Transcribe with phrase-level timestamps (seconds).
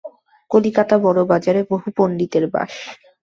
[0.51, 2.73] কলিকাতা বড়বাজারে বহু পণ্ডিতের বাস।